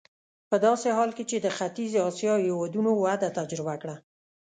په 0.49 0.55
داسې 0.65 0.87
حال 0.97 1.11
کې 1.17 1.23
چې 1.29 1.37
د 1.39 1.47
ختیځې 1.57 1.99
اسیا 2.09 2.33
هېوادونو 2.45 2.91
وده 3.03 3.29
تجربه 3.37 3.75
کړه. 3.81 3.95